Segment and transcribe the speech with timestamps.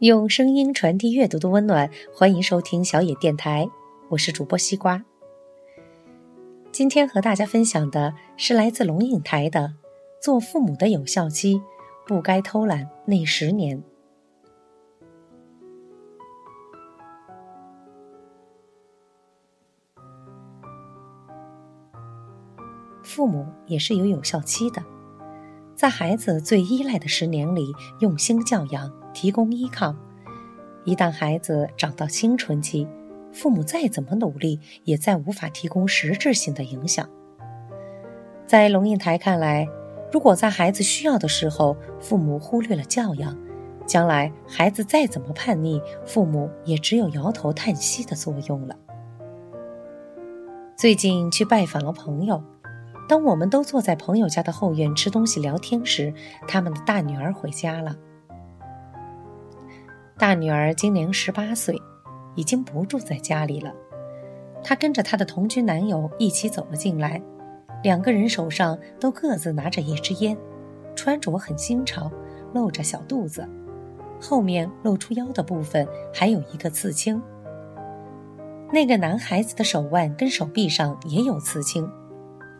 [0.00, 3.68] 用声音传递阅读的温暖，欢迎收听小野电台，
[4.08, 5.04] 我是主播西瓜。
[6.72, 9.60] 今天和大家分享的是来自龙应台的
[10.18, 11.60] 《做父母的有效期
[12.06, 13.76] 不该偷懒那十年》。
[23.02, 24.82] 父母也是有有效期的，
[25.76, 28.99] 在孩子最依赖的十年里，用心教养。
[29.12, 29.94] 提供依靠，
[30.84, 32.86] 一旦孩子长到青春期，
[33.32, 37.08] 父母再怎么努力，也再无法提供实质性的影响。
[38.46, 39.68] 在龙应台看来，
[40.12, 43.36] 如果在孩子需要的时候，父母忽略了教养，
[43.86, 48.76] 将来孩子再怎么叛逆，父母也只有摇头叹息的作用了。
[50.76, 52.42] 最近去拜访了朋友，
[53.08, 56.12] 当我们都坐在朋友家的后院吃东西聊天时，
[56.48, 57.96] 他们的大女儿回家了。
[60.20, 61.80] 大女儿今年十八岁，
[62.34, 63.72] 已经不住在家里了。
[64.62, 67.22] 她跟着她的同居男友一起走了进来，
[67.82, 70.36] 两个人手上都各自拿着一支烟，
[70.94, 72.12] 穿着很新潮，
[72.52, 73.48] 露着小肚子，
[74.20, 77.22] 后面露出腰的部分还有一个刺青。
[78.70, 81.90] 那个男孩子的手腕跟手臂上也有刺青，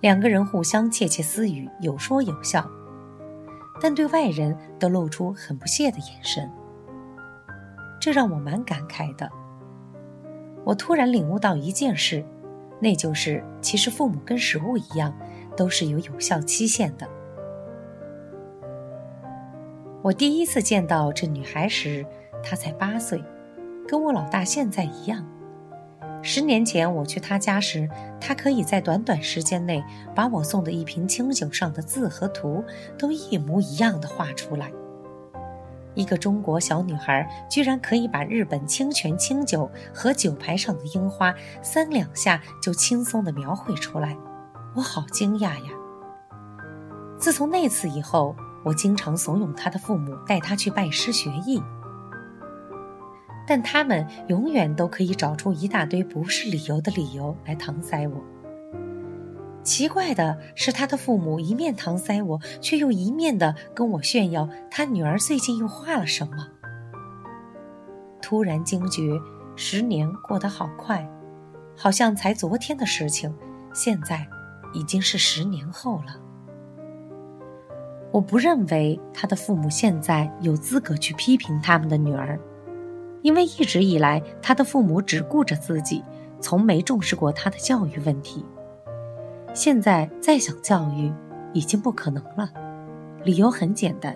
[0.00, 2.64] 两个人互相窃窃私语，有说有笑，
[3.80, 6.48] 但对外人都露出很不屑的眼神。
[8.00, 9.30] 这让我蛮感慨的。
[10.64, 12.24] 我突然领悟到一件事，
[12.80, 15.16] 那就是其实父母跟食物一样，
[15.56, 17.08] 都是有有效期限的。
[20.02, 22.06] 我第一次见到这女孩时，
[22.42, 23.22] 她才八岁，
[23.86, 25.26] 跟我老大现在一样。
[26.22, 27.88] 十年前我去她家时，
[28.20, 29.82] 她可以在短短时间内
[30.14, 32.62] 把我送的一瓶清酒上的字和图
[32.98, 34.70] 都一模一样的画出来。
[35.98, 44.16] 一个中国小女孩居然可以把日本清泉清酒和酒牌上的樱花三两下就轻松地描绘出来，
[44.76, 45.72] 我好惊讶呀！
[47.18, 51.60] 自从那次以后，我经常怂恿她的父母带她去拜师学艺，
[53.44, 58.22] 但他们永远都可以找出一大堆不是理由的理由来搪塞我。
[59.68, 66.48] 奇怪的是，他的父母一面搪塞我，却又一面的跟我炫耀他女儿最近又画了什么。
[68.22, 69.02] 突然惊觉，
[69.56, 71.06] 十年过得好快，
[71.76, 73.30] 好像才昨天的事情，
[73.74, 74.26] 现在
[74.72, 76.16] 已经是十年后了。
[78.10, 82.40] 我不认为他的父母现在有资格去批评他们的女儿，
[83.20, 86.02] 因为一直以来，他的父母只顾着自己，
[86.40, 88.46] 从没重视过他的教育问题。
[89.58, 91.12] 现在再想教育，
[91.52, 92.48] 已经不可能了。
[93.24, 94.14] 理由很简单，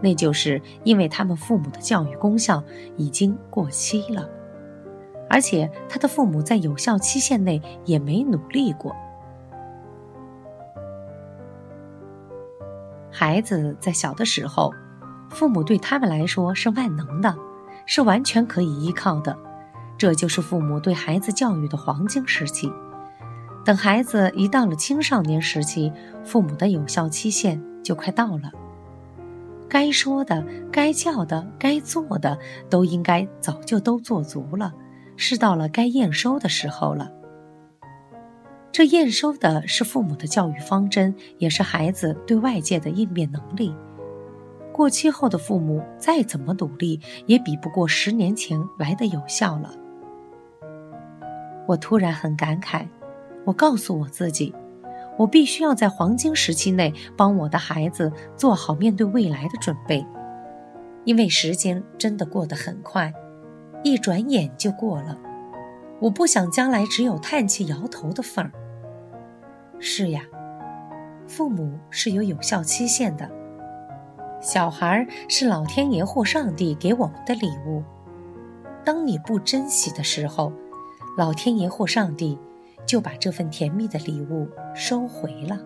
[0.00, 2.62] 那就是因为他们父母的教育功效
[2.96, 4.30] 已经过期了，
[5.28, 8.94] 而且他的父母在有效期限内也没努力过。
[13.10, 14.72] 孩子在小的时候，
[15.30, 17.34] 父母对他们来说是万能的，
[17.86, 19.36] 是完全可以依靠的，
[19.98, 22.72] 这就是父母对孩子教育的黄金时期。
[23.64, 25.92] 等孩子一到了青少年时期，
[26.24, 28.50] 父母的有效期限就快到了。
[29.68, 32.38] 该说的、该教的、该做的，
[32.68, 34.72] 都应该早就都做足了，
[35.16, 37.12] 是到了该验收的时候了。
[38.72, 43.74] 这验收的是父母的教育方针，也是孩子对外界的应变能力。
[44.72, 49.74] 过期后的父母再怎么努力，也比不过十年前来的有效了。
[51.68, 52.86] 我突然很感慨。
[53.46, 54.54] 我告诉我自己，
[55.18, 60.06] 我必须要在黄金时期内帮我的孩子做好面对未来的准备，
[61.04, 63.12] 因为时间真的过得很快，
[63.82, 65.18] 一转眼就过了。
[66.00, 68.52] 我不想将来只有叹气摇头的份儿。
[69.78, 70.22] 是呀，
[71.26, 73.30] 父母是有有效期限的，
[74.40, 77.82] 小孩是老天爷或上帝给我们的礼物。
[78.84, 80.52] 当你不珍惜的时候，
[81.16, 82.38] 老天爷或上帝。
[82.86, 85.58] 就把这份甜蜜的礼物收回了。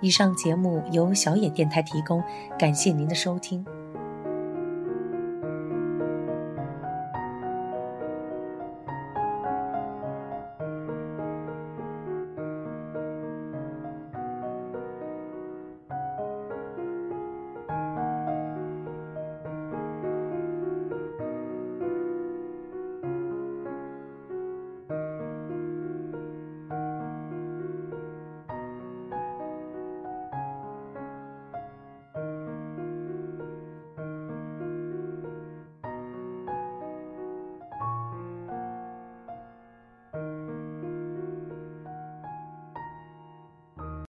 [0.00, 2.22] 以上节目由小野电台提供，
[2.58, 3.64] 感谢您的收听。